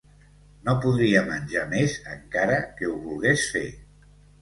[0.69, 3.67] No podria menjar més encara que ho volgués fer.